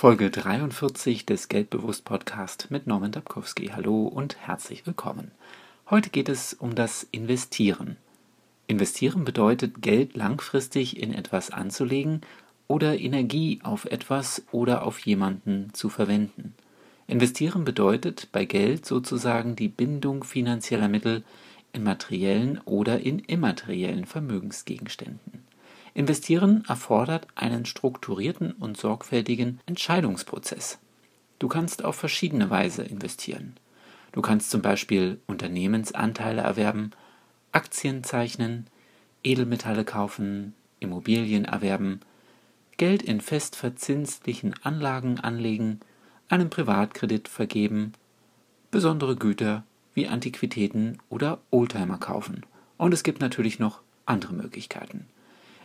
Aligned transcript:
Folge 0.00 0.30
43 0.30 1.26
des 1.26 1.48
Geldbewusst 1.48 2.06
Podcast 2.06 2.70
mit 2.70 2.86
Norman 2.86 3.12
Dabkowski. 3.12 3.66
Hallo 3.74 4.06
und 4.06 4.38
herzlich 4.38 4.86
willkommen. 4.86 5.30
Heute 5.90 6.08
geht 6.08 6.30
es 6.30 6.54
um 6.54 6.74
das 6.74 7.06
Investieren. 7.10 7.98
Investieren 8.66 9.26
bedeutet, 9.26 9.82
Geld 9.82 10.16
langfristig 10.16 11.02
in 11.02 11.12
etwas 11.12 11.50
anzulegen 11.50 12.22
oder 12.66 12.98
Energie 12.98 13.60
auf 13.62 13.84
etwas 13.84 14.42
oder 14.52 14.86
auf 14.86 15.00
jemanden 15.00 15.68
zu 15.74 15.90
verwenden. 15.90 16.54
Investieren 17.06 17.66
bedeutet 17.66 18.28
bei 18.32 18.46
Geld 18.46 18.86
sozusagen 18.86 19.54
die 19.54 19.68
Bindung 19.68 20.24
finanzieller 20.24 20.88
Mittel 20.88 21.24
in 21.74 21.82
materiellen 21.82 22.58
oder 22.64 23.00
in 23.00 23.18
immateriellen 23.18 24.06
Vermögensgegenständen. 24.06 25.39
Investieren 25.94 26.64
erfordert 26.68 27.26
einen 27.34 27.64
strukturierten 27.66 28.52
und 28.52 28.76
sorgfältigen 28.76 29.60
Entscheidungsprozess. 29.66 30.78
Du 31.38 31.48
kannst 31.48 31.84
auf 31.84 31.96
verschiedene 31.96 32.50
Weise 32.50 32.82
investieren. 32.82 33.56
Du 34.12 34.22
kannst 34.22 34.50
zum 34.50 34.62
Beispiel 34.62 35.20
Unternehmensanteile 35.26 36.42
erwerben, 36.42 36.90
Aktien 37.52 38.04
zeichnen, 38.04 38.66
Edelmetalle 39.22 39.84
kaufen, 39.84 40.54
Immobilien 40.80 41.44
erwerben, 41.44 42.00
Geld 42.76 43.02
in 43.02 43.20
festverzinslichen 43.20 44.54
Anlagen 44.62 45.20
anlegen, 45.20 45.80
einen 46.28 46.50
Privatkredit 46.50 47.28
vergeben, 47.28 47.92
besondere 48.70 49.16
Güter 49.16 49.64
wie 49.94 50.08
Antiquitäten 50.08 50.98
oder 51.08 51.40
Oldtimer 51.50 51.98
kaufen. 51.98 52.46
Und 52.78 52.94
es 52.94 53.02
gibt 53.02 53.20
natürlich 53.20 53.58
noch 53.58 53.82
andere 54.06 54.32
Möglichkeiten. 54.32 55.06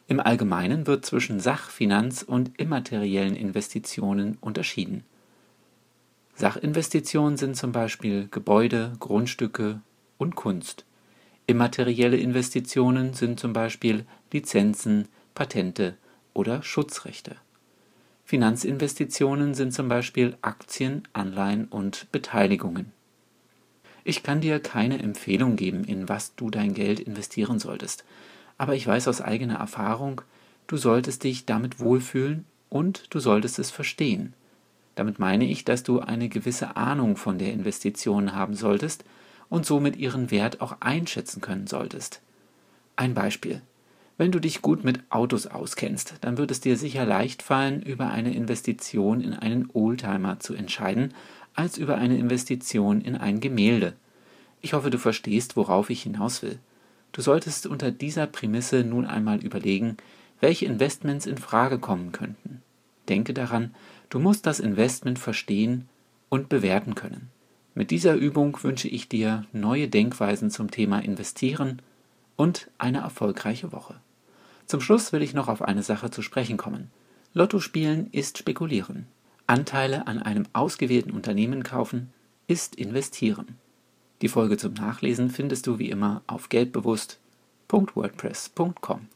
Im 0.08 0.20
Allgemeinen 0.20 0.86
wird 0.86 1.05
zwischen 1.05 1.40
Sach-, 1.40 1.72
Finanz- 1.72 2.22
und 2.22 2.59
immateriellen 2.59 3.36
Investitionen 3.36 4.38
unterschieden. 4.40 5.04
Sachinvestitionen 6.36 7.38
sind 7.38 7.55
zum 7.55 7.72
Beispiel 7.72 8.27
Gebäude, 8.30 8.93
Grundstücke 8.99 9.82
und 10.18 10.35
Kunst. 10.35 10.85
Immaterielle 11.48 12.18
Investitionen 12.18 13.13
sind 13.13 13.40
zum 13.40 13.54
Beispiel 13.54 14.05
Lizenzen, 14.32 15.07
Patente 15.34 15.96
oder 16.34 16.62
Schutzrechte. 16.62 17.37
Finanzinvestitionen 18.26 19.54
sind 19.54 19.71
zum 19.71 19.87
Beispiel 19.87 20.35
Aktien, 20.41 21.08
Anleihen 21.13 21.65
und 21.65 22.12
Beteiligungen. 22.12 22.91
Ich 24.04 24.24
kann 24.24 24.41
dir 24.41 24.60
keine 24.60 24.99
Empfehlung 24.99 25.55
geben, 25.55 25.84
in 25.84 26.10
was 26.10 26.35
du 26.35 26.49
dein 26.49 26.74
Geld 26.74 26.99
investieren 26.99 27.60
solltest 27.60 28.04
aber 28.58 28.76
ich 28.76 28.88
weiß 28.88 29.08
aus 29.08 29.22
eigener 29.22 29.56
Erfahrung, 29.56 30.22
du 30.68 30.78
solltest 30.78 31.24
dich 31.24 31.46
damit 31.46 31.80
wohlfühlen 31.80 32.46
und 32.70 33.14
du 33.14 33.20
solltest 33.20 33.60
es 33.60 33.72
verstehen. 33.72 34.34
Damit 34.96 35.20
meine 35.20 35.46
ich, 35.46 35.66
dass 35.66 35.84
du 35.84 36.00
eine 36.00 36.30
gewisse 36.30 36.78
Ahnung 36.78 37.18
von 37.18 37.38
der 37.38 37.52
Investition 37.52 38.34
haben 38.34 38.56
solltest 38.56 39.04
und 39.50 39.66
somit 39.66 39.98
ihren 39.98 40.32
Wert 40.32 40.62
auch 40.62 40.78
einschätzen 40.80 41.42
können 41.42 41.68
solltest. 41.68 42.22
Ein 42.96 43.14
Beispiel. 43.14 43.62
Wenn 44.18 44.32
du 44.32 44.40
dich 44.40 44.62
gut 44.62 44.86
mit 44.86 45.02
Autos 45.10 45.48
auskennst, 45.48 46.16
dann 46.22 46.38
wird 46.38 46.50
es 46.50 46.62
dir 46.62 46.78
sicher 46.78 47.06
leicht 47.06 47.44
fallen, 47.44 47.82
über 47.82 48.12
eine 48.12 48.34
Investition 48.34 49.20
in 49.20 49.34
einen 49.34 49.70
Oldtimer 49.74 50.40
zu 50.40 50.54
entscheiden, 50.54 51.14
als 51.54 51.78
über 51.78 51.96
eine 51.96 52.18
Investition 52.18 53.02
in 53.02 53.18
ein 53.18 53.42
Gemälde. 53.42 53.94
Ich 54.62 54.74
hoffe, 54.74 54.90
du 54.90 54.98
verstehst, 54.98 55.58
worauf 55.58 55.90
ich 55.90 56.04
hinaus 56.04 56.42
will. 56.42 56.60
Du 57.16 57.21
solltest 57.21 57.66
unter 57.66 57.91
dieser 57.91 58.27
Prämisse 58.27 58.84
nun 58.84 59.05
einmal 59.05 59.41
überlegen, 59.41 59.96
welche 60.41 60.66
Investments 60.66 61.26
in 61.26 61.38
Frage 61.38 61.80
kommen 61.80 62.12
könnten. 62.12 62.62
Denke 63.08 63.34
daran, 63.34 63.74
du 64.09 64.19
musst 64.19 64.46
das 64.46 64.59
Investment 64.59 65.18
verstehen 65.18 65.88
und 66.28 66.50
bewerten 66.50 66.94
können. 66.94 67.30
Mit 67.74 67.90
dieser 67.90 68.16
Übung 68.16 68.62
wünsche 68.63 68.90
ich 68.90 69.08
dir 69.08 69.46
neue 69.53 69.88
Denkweisen 69.88 70.52
zum 70.52 70.72
Thema 70.72 71.00
Investieren 71.00 71.81
und 72.36 72.70
eine 72.80 72.98
erfolgreiche 72.98 73.72
Woche. 73.72 73.96
Zum 74.66 74.82
Schluss 74.82 75.14
will 75.14 75.22
ich 75.22 75.34
noch 75.34 75.47
auf 75.47 75.62
eine 75.62 75.84
Sache 75.84 76.12
zu 76.12 76.22
sprechen 76.22 76.58
kommen. 76.58 76.92
Lotto 77.34 77.62
spielen 77.62 78.09
ist 78.12 78.40
spekulieren. 78.40 79.08
Anteile 79.47 80.06
an 80.08 80.22
einem 80.22 80.47
ausgewählten 80.52 81.12
Unternehmen 81.12 81.64
kaufen 81.64 82.12
ist 82.47 82.76
investieren. 82.76 83.58
Die 84.22 84.30
Folge 84.30 84.58
zum 84.58 84.74
Nachlesen 84.74 85.30
findest 85.30 85.68
du 85.68 85.78
wie 85.80 85.90
immer 85.90 86.22
auf 86.28 86.50
geldbewusst.wordpress.com. 86.50 89.08